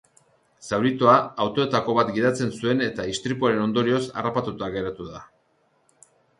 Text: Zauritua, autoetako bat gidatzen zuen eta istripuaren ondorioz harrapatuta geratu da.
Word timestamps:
Zauritua, 0.69 1.17
autoetako 1.45 1.95
bat 1.99 2.09
gidatzen 2.17 2.55
zuen 2.61 2.83
eta 2.87 3.07
istripuaren 3.13 3.63
ondorioz 3.69 4.03
harrapatuta 4.09 4.73
geratu 4.81 5.11
da. 5.15 5.25